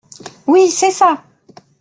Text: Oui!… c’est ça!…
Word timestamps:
Oui!… 0.47 0.71
c’est 0.71 0.89
ça!… 0.89 1.21